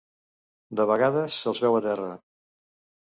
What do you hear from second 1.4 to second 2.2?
se'ls veu a terra.